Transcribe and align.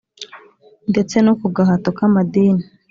ndetse 0.91 1.15
no 1.25 1.33
ku 1.39 1.45
gahato 1.55 1.89
k`amadini. 1.97 2.63